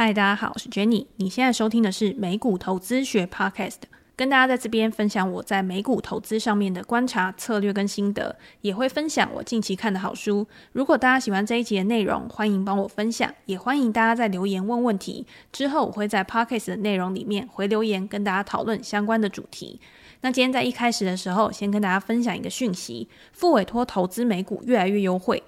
[0.00, 1.06] 嗨，大家好，我是 Jenny。
[1.16, 3.78] 你现在收听的是美股投资学 Podcast，
[4.14, 10.46] 跟大家在这边分享我在美股投资上面的观察、策略跟心得，也会分享我近期看的好书。
[10.70, 15.26] 如果大家喜欢这一集的内容，欢迎帮我分享，也欢迎大家在留言问问题。
[15.50, 19.80] 之后我会在 Podcast 的内容里面回留言，跟大家讨论相关的主题。
[20.20, 25.42] 那今天在一开始的时候，先跟大家分享一个讯息：复委托投资美股越来越优惠。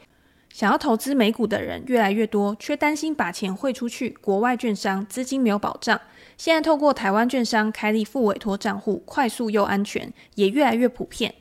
[0.53, 6.01] 想要投资美股的人越来越多，却担心把钱汇出去，国外券商资金没有保障。
[6.37, 11.35] 现在透过台湾券商开立副委托账户，快速又安全，也越来越普遍。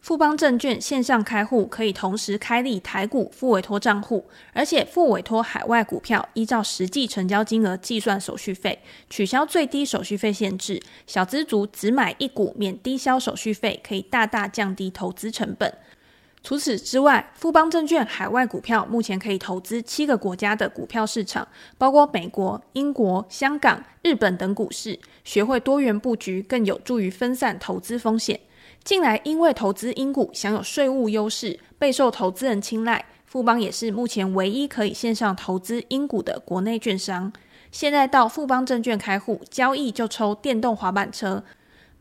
[0.00, 10.82] 富邦证券线上开户可以同时开立台股副委托账户，而且副委托海外股票依照实际成交金额计算手续费，取消最低手续费限制。
[11.06, 15.72] 小资族只买一股免低消手续费，可以大大降低投资成本。
[16.42, 21.46] 除此之外，富邦证券海外股票目前可以投资七个国家的股票市场，
[21.78, 24.98] 包括美国、英国、香港、日本等股市。
[25.22, 28.40] 学会多元布局，更有助于分散投资风险。
[28.82, 33.04] 近来因为投资英股享有税务优势，备受投资人青睐。
[33.24, 37.32] 富邦也是目前唯一可以线上投资英股的国内券商。
[37.70, 41.44] 现在到富邦证券开户交易就抽电动滑板车。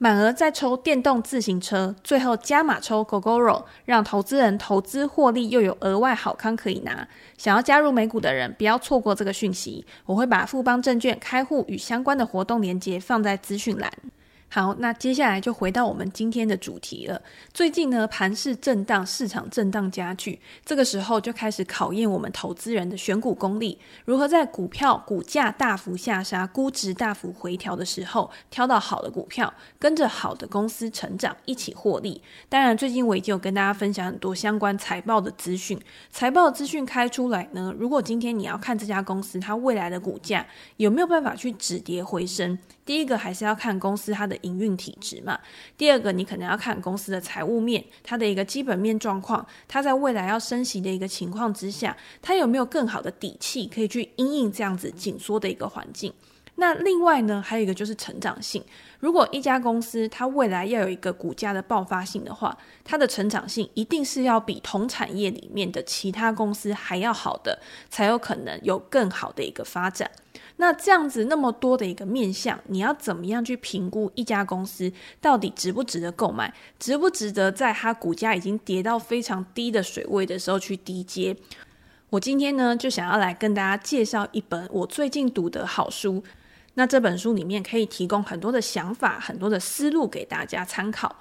[0.04, 7.08] 满额再抽电动自行车，最后加码抽 Gogoro，让投资人投资获利又有额外好康可以拿。
[7.38, 9.86] 想要加入美股的人，不要错过这个讯息。
[10.08, 13.92] 我会把富邦证券开户与相关的活动链接放在资讯栏。
[14.54, 17.22] 好，那接下来就回到我们今天的主题了。
[17.54, 32.22] 最近呢，盘势震荡，市场震荡加剧，这个时候就开始考验我们投资人的选股功力，如何在股票股价大幅下杀、估值大幅回调的时候，挑到好的股票，跟着好的公司成长，一起获利。
[32.50, 35.80] 当然，最近我已经有跟大家分享很多相关财报的资讯，
[36.10, 40.46] 财报资讯开出来呢，如果今天你要看这家公司它未来的股价
[40.76, 42.60] 有没有办法去止跌回升，
[42.92, 45.40] 第一个还是要看公司它的营运体质嘛。
[45.78, 56.12] 第二个，你可能要看公司的财务面，它的一个基本面状况，它在未来要升息的一个情况之下，它有没有更好的底气可以去因应这样子紧缩的一个环境？
[56.62, 58.64] 那另外呢，还有一个就是成长性。
[59.00, 70.12] 如果一家公司它未来要有一个股价的爆发性的话，它的成长性一定是要比同产业里面的其他公司还要好的，才有可能有更好的一个发展。
[70.58, 81.36] 那这样子那么多的一个面向，你要怎么样去评估一家公司到底值不值得购买，值不值得在它股价已经跌到非常低的水位的时候去低接？
[82.12, 86.24] 我今天呢就想要来跟大家介绍一本我最近读的好书。
[86.76, 91.16] 那这本书里面可以提供很多的想法、很多的思路给大家参考。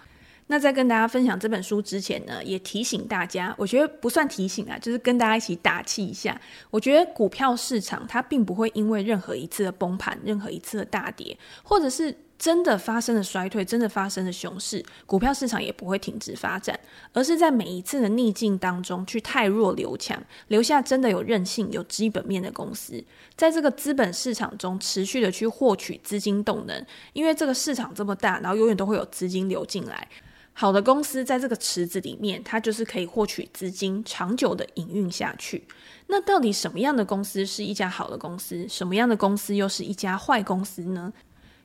[0.47, 6.41] 那在跟大家分享这本书之前呢，也提醒大家，我觉得不算提醒啊，就是跟大家一起打气一下。
[6.71, 16.81] 我觉得股票市场它并不会因为任何一次的崩盘、任何一次的大跌，或者是真的发生了衰退、真的发生了熊市，股票市场也不会停止发展，
[17.13, 20.19] 而是在每一次的逆境当中去汰弱留强，
[20.49, 23.05] 留下真的有韧性、有基本面的公司，
[23.37, 30.09] 在这个资本市场中持续的去获取资金动能，因为这个市场这么大，然后永远都会有资金流进来。
[30.55, 35.63] 好的公司在这个池子里面，它就是可以获取资金，长久的营运下去。
[36.07, 38.67] 那到底什么样的公司是一家好的公司？
[38.67, 41.13] 什么样的公司又是一家坏公司呢？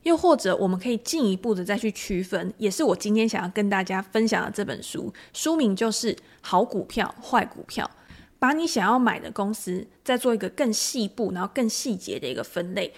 [0.05, 7.89] 又或者我们可以进一步的再去区分，也是我今天想要跟大家分享的这本书，书名就是《好股票、坏股票》，
[8.37, 12.93] 把你想要买的公司再做一个更细部，然后更细节的一个分类，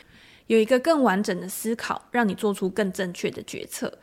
[0.47, 3.97] 有一个更完整的思考，让你做出更正确的决策。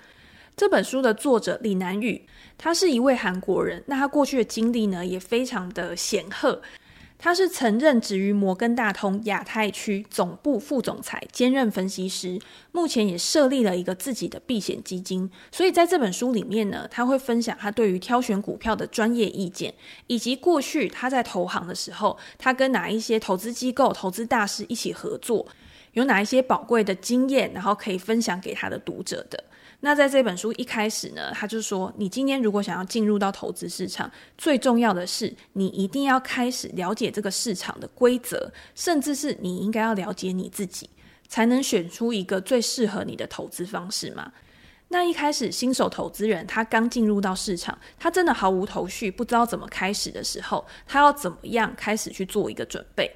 [0.56, 2.26] 这本书的作者李南宇，
[2.56, 3.84] 他是一位韩国人。
[3.86, 6.62] 那他过去的经历呢，也非常的显赫。
[7.24, 12.38] 他是曾任职于摩根大通亚太区总部副总裁，兼任分析师。
[12.70, 15.30] 目前也设立了一个自己的避险基金。
[15.50, 19.72] 所以在这本书里面呢，他会分享他对于挑选股票的专业意见，
[20.06, 25.47] 以及过去他在投行的时候，他跟哪一些投资机构、投资大师一起合作，
[25.94, 29.42] 有哪一些宝贵的经验，然后可以分享给他的读者的。
[29.84, 40.89] 那在这本书一开始呢，他就说，你今天如果想要进入到投资市场，最重要的是你一定要开始了解这个市场的规则，甚至是你应该要了解你自己，
[41.28, 44.33] 才能选出一个最适合你的投资方式嘛。
[44.89, 53.15] 那一开始新手投资人他刚进入到市场，他真的毫无头绪，不知道怎么开始的时候，他要怎么样开始去做一个准备？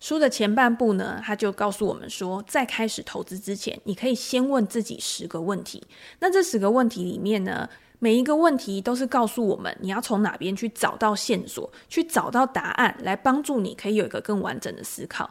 [0.00, 5.82] 书的前半部呢，他就告诉我们说，在开始投资之前，你可以先问自己十个问题。
[6.20, 7.68] 那这十个问题里面呢，
[7.98, 15.28] 每一个问题都是告诉我们你要从哪边去找到线索，去找到答案，来帮助你可以有一个更完整的思考。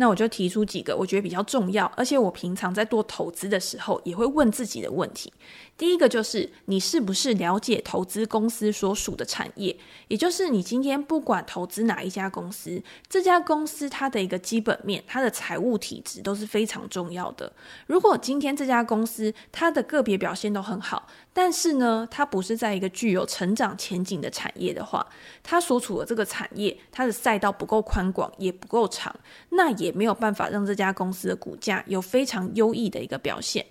[0.00, 5.32] 那我就提出几个我觉得比较重要，而且我平常在做投资的时候也会问自己的问题。
[5.78, 9.74] 第一个就是你是不是了解投资公司所属的产业？
[10.08, 17.52] 也就是你今天不管投资哪一家公司，这家公司它的一个基本面、它的财务体质都是非常重要的。
[17.86, 25.06] 如果今天这家公司它的个别表现都很好，但是呢，它不是在一个具有成长前景的产业的话，
[25.44, 29.14] 它所处的这个产业它的赛道不够宽广，也不够长，
[29.50, 33.64] 那也没有办法让这家公司的股价有非常优异的一个表现。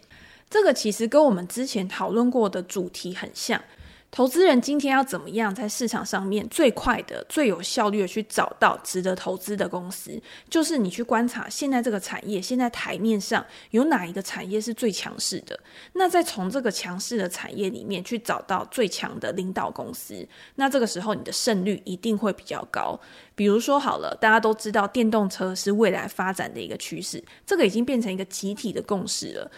[0.49, 3.61] 这个其实跟我们之前讨论过的主题很像。
[4.09, 10.19] 投资人今天要怎么样在市场上面最快的、最有效率的去找到值得投资的公司？
[10.49, 15.59] 就是你去观察现在这个产业，现在台面上有哪一个产业是最强势的？
[15.93, 22.97] 那再从这个强势的产业里面去找到最强的领导公司，那这个时候你的胜率一定会比较高。
[23.35, 29.51] 比如说好了，大家都知道电动车是未来发展的一个趋势，这个已经变成一个集体的共识了。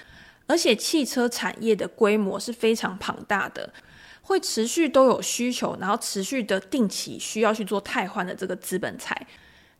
[0.50, 3.72] 而且汽车产业的规模是非常庞大的，
[4.24, 9.28] 会持续都有需求，然后持续的定期需要去做汰换的这个资本财。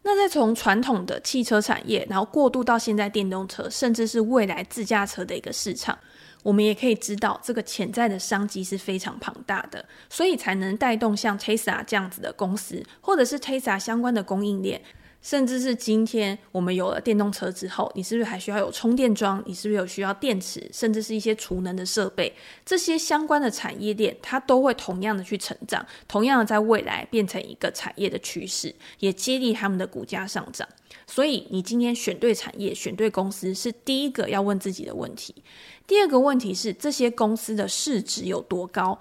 [0.04, 5.98] 那再从传统的汽车产业，然后过渡到现在电动车，甚至是未来自驾车的一个市场，
[6.44, 14.80] 我们也可以知道这个潜在的商机是非常庞大的，所以才能带动像 Tesla 这样子的公司，或者是 Tesla 相关的供应链。
[15.22, 19.44] 甚至是今天我们有了电动车之后，你是不是还需要有充电桩？
[19.46, 22.34] 你是不是有需要电池，甚至是一些储能的设备？
[22.66, 30.68] 这些相关的产业链，它都会同样的去成长，同样的在未来变成一个产业的趋势，也激励他们的股价上涨。
[31.06, 35.36] 所以，你今天选对产业、选对公司是第一个要问自己的问题。
[35.86, 38.98] 第二个问题是，这些公司的市值有多高？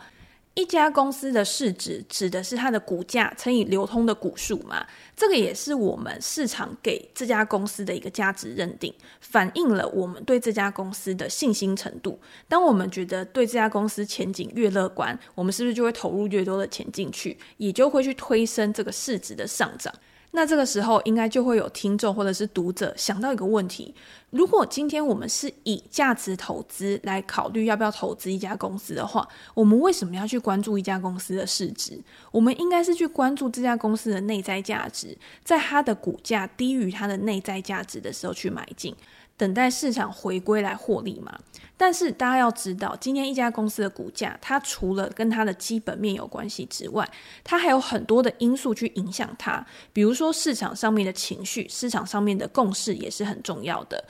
[0.59, 4.85] 一家公司的市值指的是它的股价乘以流通的股数嘛？
[5.17, 12.19] 这个也是我们市场给这家公司的一个价值认定，反映了我们对这家公司的信心程度。
[12.49, 19.95] 当我们觉得对这家公司前景越乐观，我们是不是就会投入越多的钱进去，也就会去推升这个市值的上涨？
[20.39, 23.93] 那这个时候，应该就会有听众或者是读者想到一个问题：
[24.31, 32.01] 如果今天我们是以价值投资来考虑要不要投资一家公司的话，我们为什么要去关注一家公司的市值？
[32.31, 38.95] 我们应该是去关注这家公司的内在价值，在它的股价低于它的内在价值的时候去买进。
[39.39, 41.39] 等待市场回归来获利嘛？
[41.77, 47.09] 但是大家要知道，今天一家公司的股价，它除了跟它的基本面有关系之外，
[47.45, 49.65] 它还有很多的因素去影响它。
[49.93, 54.05] 比如说市场上面的情绪，市场上面的共识也是很重要的。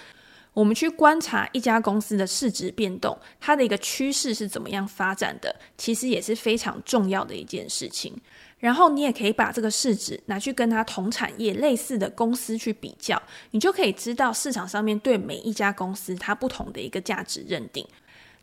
[0.55, 8.13] 我们去观察一家公司的市值变动，它的一个趋势是怎么样发展的，其实也是非常重要的一件事情。
[8.59, 13.21] 然后你也可以把这个市值拿去跟它同产业类似的公司去比较，
[13.53, 17.87] 你就可以知道市场上面对每一家公司它不同的一个价值认定。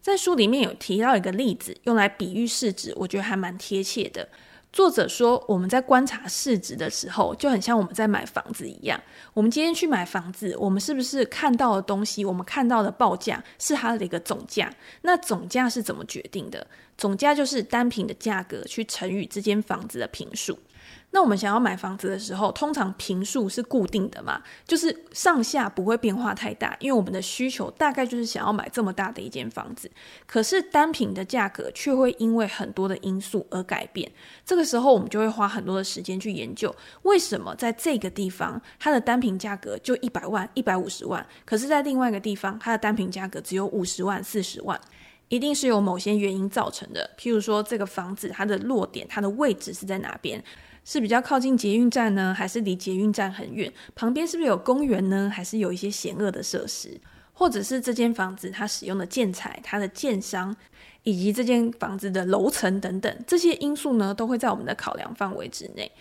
[0.02, 4.28] 在书里面有提到一个例子，用来比喻市值，我觉得还蛮贴切的。
[4.76, 9.02] 作者说，我们在观察市值的时候，就很像我们在买房子一样。
[9.34, 14.70] 我们今天去买房子，我们是不是看到的东西，我们看到的报价是它的一个总价？
[15.04, 16.68] 那总价是怎么决定的？
[16.98, 20.60] 总价就是单品的价格去乘以这间房子的平数。
[21.16, 29.90] 那我们想要买房子的时候，通常坪数是固定的嘛，就是上下不会变化太大，因为我们的需求大概就是想要买这么大的一间房子。
[30.28, 34.12] 可是单坪的价格却会因为很多的因素而改变。
[34.46, 44.78] 这个时候，我们就会花很多的时间去研究，为什么在这个地方它的单坪价格就一百万、一百五十万，可是在另外一个地方它的单坪价格只有五十万、四十万，
[45.30, 47.10] 一定是有某些原因造成的。
[47.18, 50.44] 譬如说，这个房子它的落点、它的位置是在哪边？
[50.86, 53.70] 是比较靠近捷运站呢，还是离捷运站很远？
[53.96, 55.30] 旁边是不是有公园呢？
[55.34, 56.98] 还是有一些险恶的设施？
[57.34, 60.56] 或者是这间房子它使用的建材、它的建商，
[61.04, 65.92] 以及这间房子的楼层等等，这些因素呢，都会在我们的考量范围之内。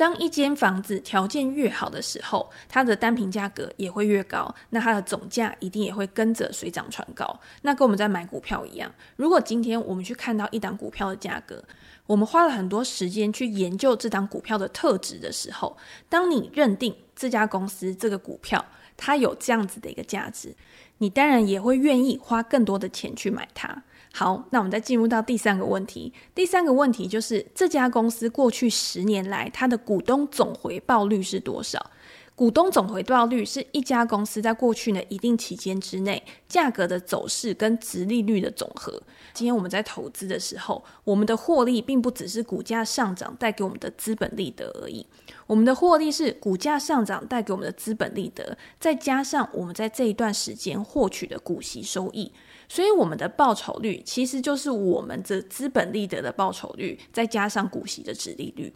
[0.00, 7.38] 当一间房子条件越好的时候，它的单品价格也会越高，那它的总价一定也会跟着水涨船高。
[7.60, 11.62] 那跟我们在买股票一样，如果今天我们去看到一档股票的价格，
[12.06, 15.76] 我们花了很多时间去研究这档股票的特质的时候，
[16.08, 18.64] 当你认定这家公司这个股票
[18.96, 20.56] 它有这样子的一个价值，
[20.96, 23.82] 你当然也会愿意花更多的钱去买它。
[24.12, 26.12] 好，那我们再进入到第三个问题。
[26.34, 31.90] 第三个问题就是这家公司过去十年来它的股东总回报率是多少？
[32.34, 38.90] 股东总回报率是一家公司在过去的一定期间之内价格的走势跟值利率的总和。
[39.34, 45.06] 今天我们在投资的时候，我们的获利并不只是股价上涨带给我们的资本利得而已，
[45.50, 52.30] 我们的获利是股价上涨带给我们的资本利得，再加上我们在这一段时间获取的股息收益。
[52.68, 58.72] 所以我们的报酬率其实就是我们的资本利得的报酬率，再加上股息的值利率。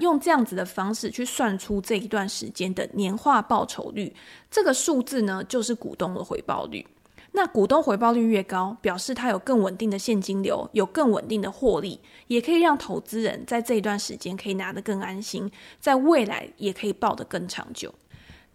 [0.00, 4.14] 用这样子的方式去算出这一段时间的年化报酬率，
[4.50, 6.86] 这个数字呢，就是股东的回报率。
[7.38, 17.94] 那股东回报率越高，表示它有更稳定的现金流，有更稳定的获利，也可以让投资人在这一段时间可以拿得更安心，在未来也可以抱得更长久。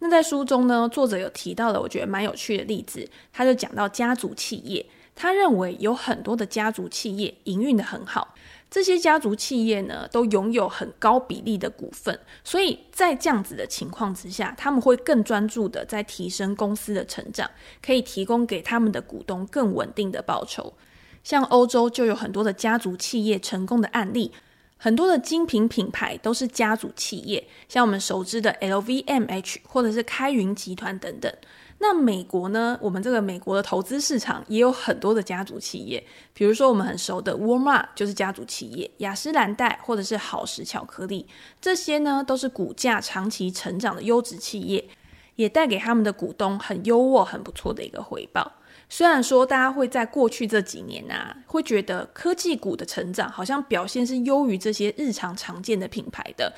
[0.00, 8.33] 那在书中呢，作者有提到了我觉得蛮有趣的例子，他就讲到家族企业，他认为有很多的家族企业营运的很好。
[8.74, 17.48] 这些家族企业呢，都拥有很高比例的股份，所以在这样子的情况之下，他们会更专注的在提升公司的成长，
[17.80, 20.74] 可以提供给他们的股东更稳定的报酬。
[21.22, 24.32] 像欧洲就有很多的家族企业成功的案例，
[24.76, 31.32] 很多的精品品牌都是家族企业，像我们熟知的 LVMH 或者是开云集团等等。
[31.78, 32.78] 那美国呢？
[32.80, 36.02] 我们这个美国的投资市场也有很多的家族企业，
[36.32, 41.26] 比如说我们很熟的沃尔玛就是家族企业，雅诗兰黛或者是好时巧克力，
[41.60, 44.88] 这些呢都是股价长期成长的优质企业，
[45.36, 48.50] 也带给他们的股东很优渥、很不错的一个回报。
[48.88, 56.52] 虽然说大家会在过去这几年啊，会觉得科技股的成长好像表现是优于这些日常常见的品牌的。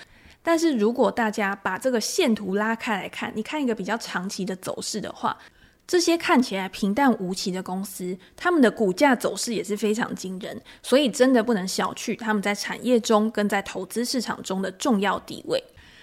[0.46, 5.36] 但是如果大家把这个线图拉开来看，你看一个比较长期的走势的话，
[5.88, 15.60] 这些看起来平淡无奇的公司，他们的股价走势也是非常惊人，所以真的不能小觑他们在产业中跟在投资市场中的重要地位。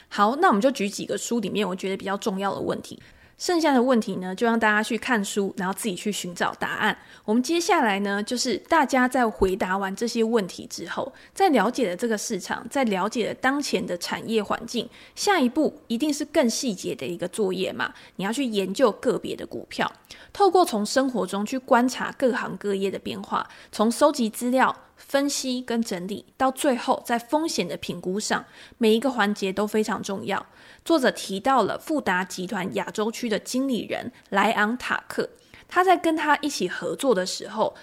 [0.10, 3.02] 好，那我们就举几个书里面我觉得比较重要的问题。
[3.38, 6.98] 剩下的问题呢，就让大家去看书，然后自己去寻找答案。
[7.26, 17.94] 我们接下来呢，就是大家在回答完这些问题之后，在了解了这个市场，在了解了当前的产业环境，下一步一定是更细节的一个作业嘛。
[18.16, 19.92] 你要去研究个别的股票，
[20.32, 24.76] 透过从生活中去观察各行各业的变化，从收集资料、
[25.08, 28.46] 分析跟整理，到最后在风险的评估上，
[28.78, 30.46] 每一个环节都非常重要。
[30.84, 35.30] 作者提到了富达集团亚洲区的经理人莱昂塔克，
[35.68, 37.76] 他在跟他一起合作的时候，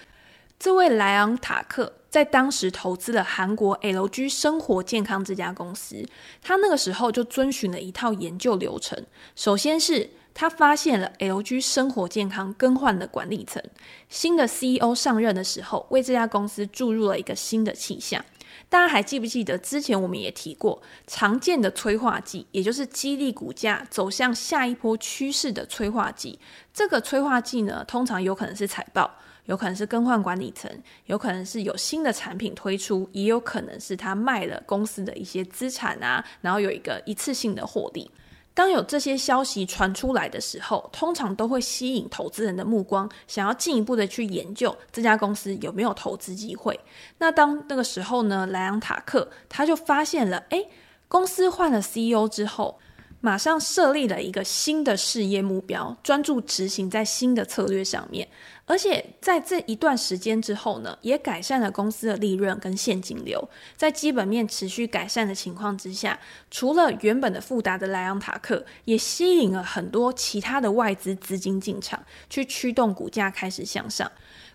[0.59, 6.05] 这位莱昂塔克在当时投资了韩国 LG 生活健康这家公司，
[6.41, 9.05] 他那个时候就遵循了一套研究流程。
[9.35, 13.61] 首先是他发现了 LG 生活健康更换了管理层，
[14.09, 18.23] 新的 CEO 上任的时候，为这家公司注入了一个新的气象。
[18.69, 26.39] 大家还记不记得之前我们也提过，常见的催化剂，也就是激励股价走向下一波趋势的催化剂。
[26.73, 29.11] 这个催化剂呢，通常有可能是财报，
[29.45, 30.71] 有可能是更换管理层，
[31.05, 38.09] 有可能是有新的产品推出，也有可能是他卖了公司的一些资产啊，然后有一个一次性的获利。
[38.53, 46.79] 当有这些消息传出来的时候，通常都会吸引投资人的目光，想要进一步的去研究这家公司有没有投资机会。
[47.17, 50.67] 那当那个时候呢，莱昂塔克他就发现了，诶，
[51.07, 52.77] 公司换了 CEO 之后。
[53.21, 58.27] 马上设立了一个新的事业目标，专注执行在新的策略上面，
[58.65, 63.47] 而且在这一段时间之后呢，也改善了公司的利润跟现金流。
[63.77, 74.11] 在基本面持续改善的情况之下，除了原本的富达的莱昂塔克，也吸引了很多其他的外资资金进场，去驱动股价开始向上。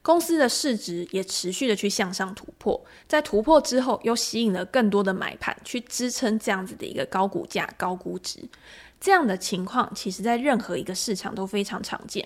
[0.06, 8.38] 公司的市值也持续的去向上突破，在突破之后，又吸引了更多的买盘去支撑这样子的一个高股价、高估值。
[9.00, 12.24] 这样的情况，其实在任何一个市场都非常常见。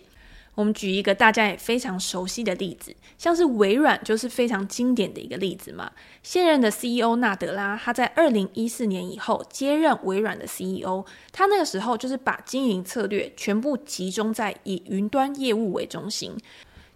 [0.55, 5.91] 我们举一个大家也非常熟悉的例子，像是微软就是非常经典的一个例子嘛。
[6.23, 16.37] 现任的 CEO 纳德拉，他在二零一四年以后接任微软的 CEO，他那个时候就是把经营策略全部集中在以云端业务为中心。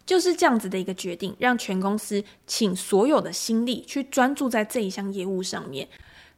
[0.06, 5.88] 就是这样子的一个决定，让全公司请所有的心力去专注在这一项业务上面，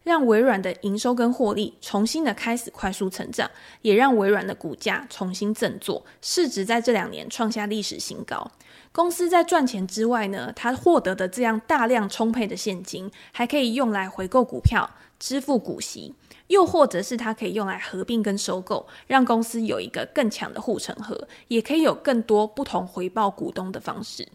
[0.05, 3.51] 让微软的营收跟获利重新的开始快速成长，
[3.83, 8.51] 也让微软的股价重新振作，市值在这两年创下历史新高。
[8.93, 16.15] 公司在赚钱之外呢，它获得的这样大量充沛的现金，还可以用来回购股票、支付股息。
[16.49, 24.27] 又或者是它可以用来合并跟收购，让公司有一个更强的护城河，也可以有更多不同回报股东的方式。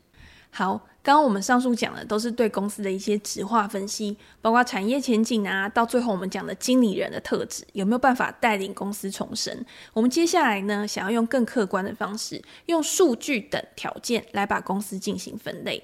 [0.54, 9.66] 好，刚刚我们上述讲的都是对公司的一些质化分析，包括产业前景啊，到最后我们讲的经理人的特质有没有办法带领公司重生？
[9.94, 15.82] 我们接下来呢，想要用更客观的方式，用数据等条件来把公司进行分类。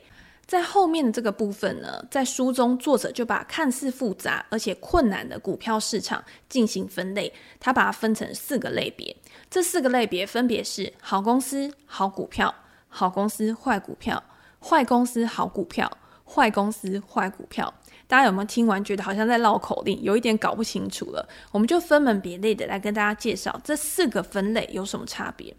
[0.47, 9.15] 在后面的这个部分呢，在书中作者就把看似复杂而且困难的股票市场进行分类，他把它分成四个类别，
[9.49, 12.55] 这四个类别分别是好公司、好股票、
[12.87, 14.23] 好公司、坏股票。
[14.59, 15.89] 坏公司好股票，
[16.25, 17.71] 坏公司坏股票，
[18.07, 21.29] 大家有没有听完觉得好像在绕口令，有一点搞不清楚了？
[21.51, 25.55] 我们就分门别类的来跟大家介绍这四个分类有什么差别。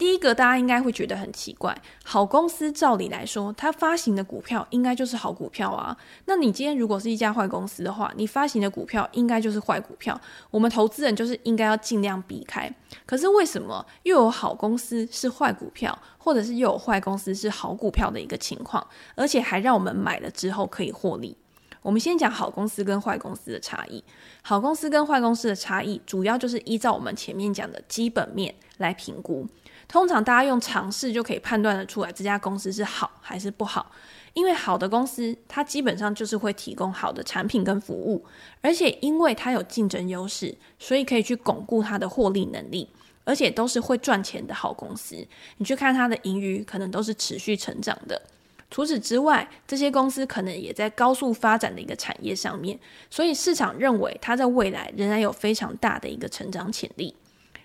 [0.00, 5.94] 第一个，大家应该会觉得很奇怪，好公司照理来说，它发行的股票应该就是好股票啊。
[6.24, 10.18] 那你今天如果是一家坏公司的话，你发行的股票应该就是坏股票。
[10.50, 12.74] 我们投资人就是应该要尽量避开。
[13.04, 21.36] 可是为什么又有好公司是坏股票，或者是又有坏公司是好股票的一个情况，而且还让我们买了之后可以获利？
[21.82, 24.02] 我们先讲好公司跟坏公司的差异。
[24.40, 29.46] 好公司跟坏公司的差异，主要就是依照我们前面讲的基本面来评估。
[29.90, 33.90] 通常大家用尝试就可以判断得出来这家公司是好还是不好，
[34.34, 38.24] 因为好的公司它基本上就是会提供好的产品跟服务，
[38.60, 42.88] 而且因为它有竞争优势，所以可以去巩固它的获利能力，
[43.24, 45.16] 而且都是会赚钱的好公司。
[45.56, 48.22] 你去看它的盈余，可能都是持续成长的。
[48.70, 52.78] 除此之外，这些公司可能也在高速发展的一个产业上面，
[53.10, 57.12] 所以市场认为它在未来仍然有非常大的一个成长潜力。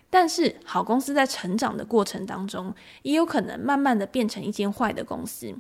[0.09, 5.53] 但是，好公司在成长的过程当中，也有可能慢慢的变成一间坏的公司。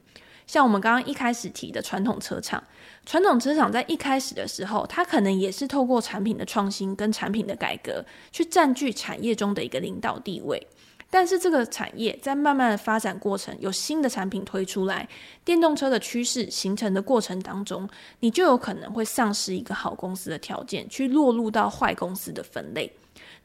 [0.47, 2.63] 像我们刚刚一开始提的传统车厂，
[3.05, 10.67] 传统车厂在一开始的时候，它可能也是透过产品的创新跟产品的改革，去占据产业中的一个领导地位。
[11.09, 15.07] 但是，这个产业在慢慢的发展过程，有新的产品推出来，
[15.43, 22.91] 电动车的趋势形成的过程当中，你就有可能会丧失一个好公司的条件，去落入到坏公司的分类。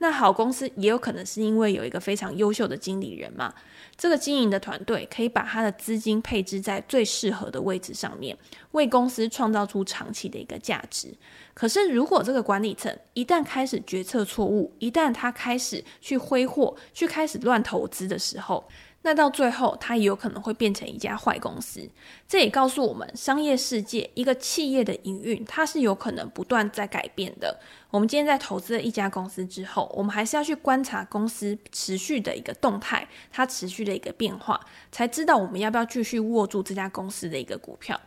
[0.02, 3.54] 那好公司也有可能是因为有一个非常优秀的经理人嘛，
[3.99, 8.35] 这个经营的团队可以把他的资金配置在最适合的位置上面，
[8.73, 11.14] 为公司创造出长期的一个价值。
[11.52, 18.67] 可是如果这个管理层一旦开始决策错误，一旦他开始去挥霍，去开始乱投资的时候，
[19.02, 21.89] 那到最后，它也有可能会变成一家坏公司。
[22.28, 27.58] 这也告诉我们，商业世界一个企业的营运，它是有可能不断在改变的。
[27.91, 34.60] 我们今天在投资了一家公司之后，我们还是要去观察公司持续的一个动态，它持续的一个变化，
[34.93, 37.99] 才知道我们要不要继续握住这家公司的一个股票。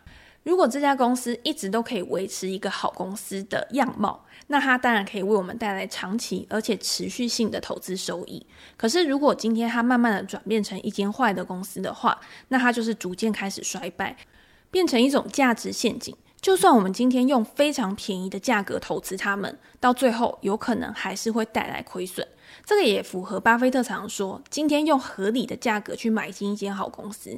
[0.44, 8.46] 如果这家公司一直都可以维持一个好公司的样貌，那它当然可以为我们带来长期而且持续性的投资收益。
[8.76, 14.14] 可是，如果今天它慢慢的转变成一间坏的公司的话，那它就是逐渐开始衰败，
[14.70, 16.14] 变成一种价值陷阱。
[16.42, 22.28] 就算我们今天用非常便宜的价格投资它们，到最后有可能还是会带来亏损。
[22.66, 27.34] 这个也符合巴菲特常说，今天用合理的价格去买进一间好公司，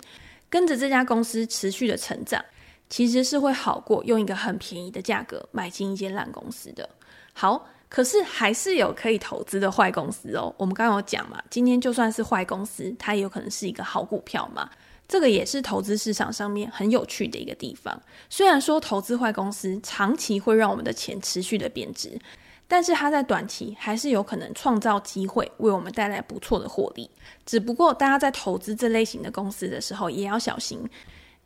[0.51, 2.45] 跟着这家公司持续的成长。
[2.88, 6.88] 其实是会好过用一个很便宜的价格买进一间烂公司的。
[7.33, 10.55] 好，可是还是有可以投资的坏公司哦。
[10.57, 14.70] 我们刚刚有讲嘛，今天就算是坏公司，它也有可能是一个好股票嘛。
[15.09, 18.01] 这个也是投资市场上面很有趣的一个地方。
[18.29, 22.18] 虽然说投资坏公司长期会让我们的钱持续的贬值，
[22.66, 27.09] 但是它在短期还是有可能创造机会，为我们带来不错的获利。
[27.44, 30.81] 只不过大家在投资这类型的公司的时候，也要小心。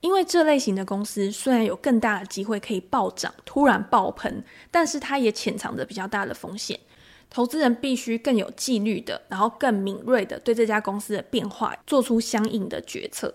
[0.01, 6.79] 因为这类型的公司虽然有更大的机会可以暴涨、突然爆喷，但是它也潜藏着比较大的风险。
[7.29, 13.33] 投资人必须更有纪律的，然后更敏锐的对这家公司的变化做出相应的决策。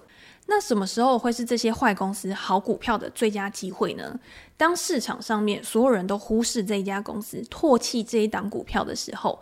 [0.48, 4.20] 那什么时候会是这些坏公司好股票的最佳机会呢？
[4.58, 9.40] 当市场上面所有人都忽视这一家公司、唾弃这一档股票的时候，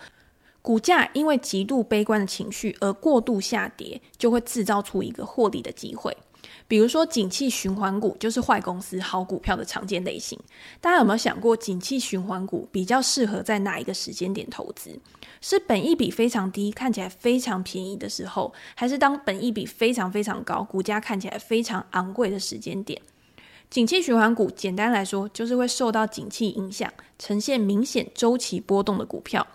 [0.62, 6.16] 股价因为极度悲观的情绪而过度下跌，就会制造出一个获利的机会。
[6.68, 10.40] 比如说，景气循环股就是坏公司好股票的常见类型。
[10.82, 15.00] 大家有没有想过，景气循环股比较适合在哪一个时间点投资？
[15.42, 23.00] 是本益比非常低、看起来非常便宜的时候，还是当本益比非常非常高、股价看起来非常昂贵的时间点？
[23.70, 29.46] 景气循环股简单来说，就是会受到景气影响，呈现明显周期波动的股票。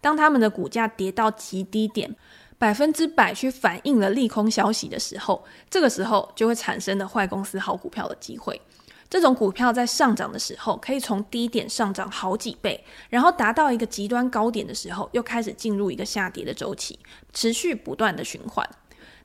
[0.00, 2.14] 当他们的股价跌到极低点，
[2.58, 8.60] 百分之百去反映了利空消息的时候，这个时候就会产生了坏公司好股票的机会。
[9.08, 16.98] 这种股票在上涨的时候，可以从低点上涨好几倍，然后达到一个极端高点的时候，又开始进入一个下跌的周期，
[17.32, 18.68] 持续不断的循环。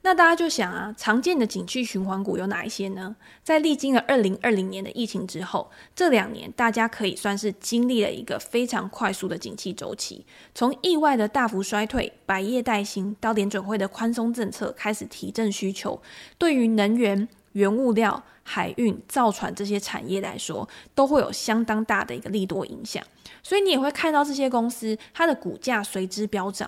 [0.03, 3.15] 那大家就想啊，常见的景气循环股有哪一些呢？
[3.43, 10.25] 在历经了二零二零年的疫情之后，这两年大家可以算是经历了一个非常快速的景气周期。
[10.55, 16.01] 从意外的大幅衰退、百业待兴，到联准会的宽松政策开始提振需求，
[16.39, 23.03] 对于能源、原物料、海运、造船这些产业来说，都会有相当大的一个利多影响。
[23.43, 26.67] 所以你也会看到这些公司它的股价随之飙涨。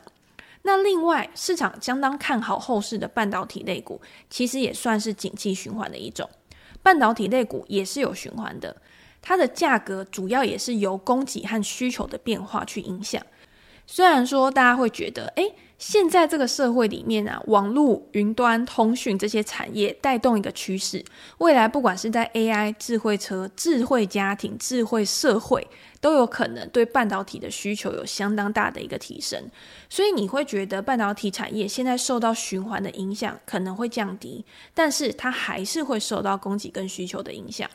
[0.63, 6.29] 那另外，市场相当看好后市的半导体类股，其实也算是景气循环的一种。
[6.81, 8.75] 半导体类股也是有循环的，
[9.21, 13.21] 它的价格主要也是由供给和需求的变化去影响。
[13.85, 15.53] 虽然说大家会觉得，诶，
[15.85, 21.03] 现在这个社会里面啊，网络、云端、通讯这些产业带动一个趋势，
[21.39, 25.67] 未来不管是在 AI、智慧车、智慧家庭、智慧社会。
[25.99, 29.41] 都有可能对半导体的需求有相当大的一个提升，
[29.89, 34.43] 所以你会觉得半导体产业现在受到循环的影响可能会降低，
[34.73, 37.69] 但是它还是会受到供给跟需求的影响。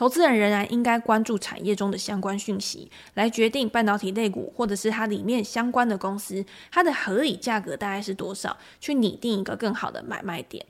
[0.00, 10.64] 投资人仍然应该关注产业中的相关讯息，来决定半导体类股或者是它里面相关的公司，它的合理价格大概是多少，去拟定一个更好的买卖点。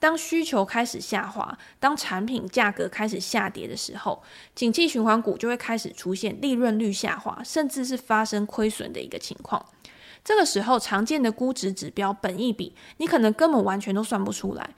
[0.00, 4.20] 当需求开始下滑，当产品价格开始下跌的时候，
[4.56, 9.64] 景气循环股就会开始出现利润率下滑，甚至是发生亏损的一个情况。
[10.24, 14.70] 这个时候，常见的估值指标本益比，你可能根本完全都算不出来，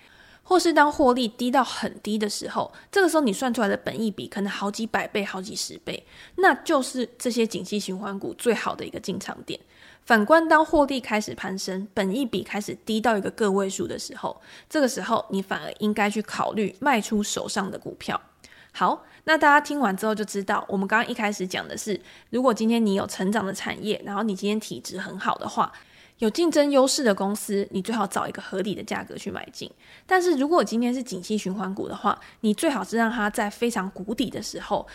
[0.45, 9.59] 或是当获利低到很低的时候，这个时候你算出来的本益比可能好几百倍、好几十倍，那就是这些景气循环股最好的一个进场点。
[10.05, 18.21] 反观，当获利开始攀升，本益比开始低到一个个位数的时候，这个时候你反而应该去考虑卖出手上的股票。
[18.73, 25.73] 好，那大家听完之后就知道，我们刚刚一开始讲的是，如果今天你有成长的产业，然后你今天体质很好的话，
[26.25, 29.71] 有竞争优势的公司，你最好找一个合理的价格去买进。
[30.07, 34.87] 但是如果今天是景气循环股的话，你最好是让它在非常谷底的时候。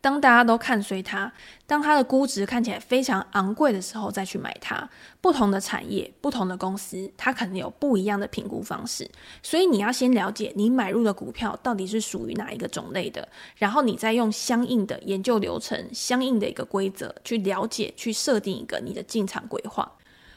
[0.00, 1.32] 当大家都看衰它，
[1.66, 4.88] 当它的估值看起来非常昂贵的时候，再去买它。
[5.20, 9.10] 不同的产业、不同的公司，它可能有不一样的评估方式。
[9.42, 19.90] 所以你要先了解你买入的股票到底是属于哪一个种类的，然后你再用相应的研究流程、相应的一个规则去了解、去设定一个你的进场规划。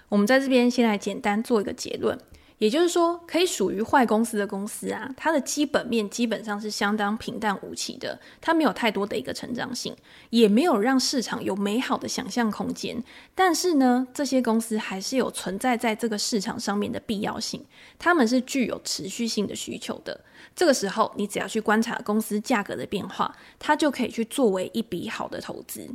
[0.10, 2.20] 我们在这边先来简单做一个结论。
[2.58, 9.96] 也就是说，可以属于坏公司的公司啊，它的基本面基本上是相当平淡无奇的，它没有太多的一个成长性，
[10.30, 13.02] 也没有让市场有美好的想象空间。
[13.34, 17.64] 但是呢，这些公司还是有存在在这个市场上面的必要性，
[17.98, 20.20] 他们是具有持续性的需求的。
[20.54, 25.90] 这个时候，你只要去观察公司价格的变化，它就可以去作为一笔好的投资。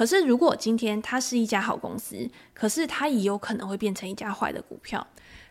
[0.00, 5.06] 可是，如果今天它是一家好公司，可是它也有可能会变成一家坏的股票。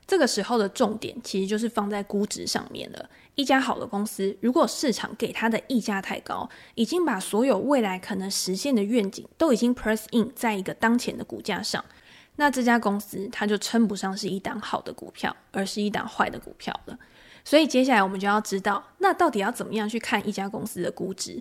[0.08, 3.10] 这个时候的重点其实就是放在估值上面了。
[3.36, 11.86] 一家好的公司，如果市场给它的溢价太高，已经把所有未来可能实现的愿景都已经 press in 在一个当前的股价上，
[12.38, 16.98] 那这家公司它就称不上是一档好的股票，而是一档坏的股票了。
[17.46, 21.40] 所以接下来我们就要知道，那到底要怎么样去看一家公司的估值，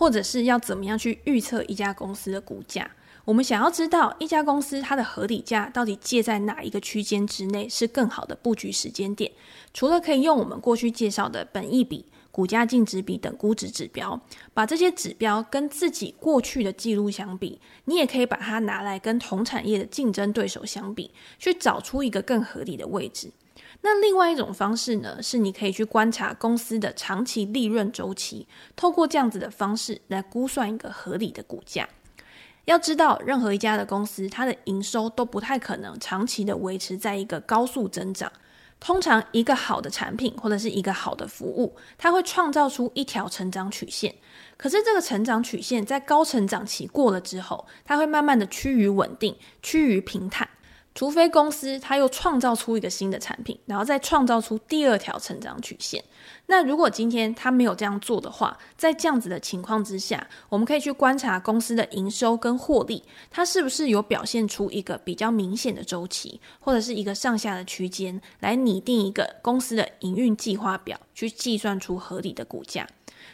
[0.00, 2.90] 或者是要怎么样去预测一家公司的股价？
[3.26, 9.30] 我们想要知道一家公司它的合理价到底介在哪一个区间之内是更好的布局时间点。
[9.74, 14.18] 除了可以用我们过去介绍的本益比、股价净值比等估值指标，
[14.54, 23.30] 把这些指标跟自己过去的记录相比，你也可以把它拿来跟同产业的竞争对手相比，去找出一个更合理的位置。
[23.82, 31.88] 那另外一种方式呢，是你可以去观察公司的长期利润周期，透过这样子的方式来估算一个合理的股价。
[32.66, 38.30] 要知道，任何一家的公司，它的营收都不太可能长期的维持在一个高速增长。
[38.78, 44.14] 通常，一个好的产品或者是一个好的服务，它会创造出一条成长曲线。
[44.56, 50.48] 可是，这个成长曲线在高成长期过了之后，它会慢慢的趋于稳定，趋于平坦。
[50.94, 56.04] 除非公司它又创造出一个新的产品，然后再创造出第二条成长曲线。
[56.46, 72.86] 那如果今天它没有这样做的话，在这样子的情况之下，我们可以去观察公司的营收跟获利，它是不是有表现出一个比较明显的周期，或者是一个上下的区间，来拟定一个公司的营运计划表，去计算出合理的股价。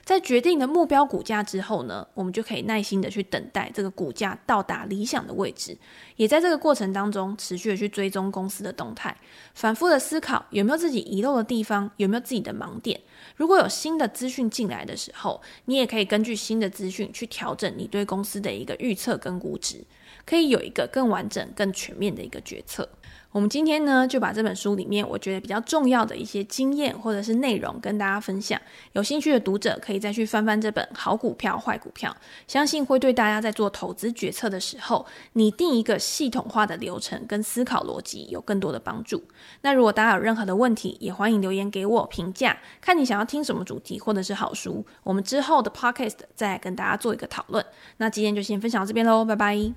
[0.07, 5.77] 在决定的目标股价之后呢，我们就可以耐心的去等待这个股价到达理想的位置，
[6.15, 9.17] 也在这个过程当中持续的去追踪公司的动态，
[9.55, 13.01] 反复的思考有没有自己遗漏的地方，有没有自己的盲点。
[13.35, 19.85] 如果有新的资讯进来的时候，你也可以根据新的资讯去调整你对公司的一个预测跟估值，
[20.25, 22.89] 可以有一个更完整、更全面的一个决策。
[23.37, 28.59] 我们今天呢，就把这本书里面我觉得比较重要的一些经验或者是内容跟大家分享。
[28.95, 32.11] 有兴趣的读者可以再去翻翻这本《好股票坏股票》，
[32.51, 39.23] 相信会对大家在做投资决策的时候，拟定一个系统化的流程跟思考逻辑有更多的帮助。
[39.61, 47.63] 那如果大家有任何的问题，也欢迎留言给我评价，看你想要听什么主题或者是好书，我们之后的 podcast 再跟大家做一个讨论。
[47.99, 49.75] 那今天就先分享到这边喽，拜拜。